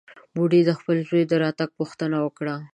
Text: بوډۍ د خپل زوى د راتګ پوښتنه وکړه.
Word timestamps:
بوډۍ 0.35 0.61
د 0.65 0.71
خپل 0.79 0.97
زوى 1.07 1.23
د 1.27 1.33
راتګ 1.43 1.69
پوښتنه 1.79 2.17
وکړه. 2.21 2.55